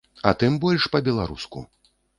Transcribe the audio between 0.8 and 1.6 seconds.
па-беларуску.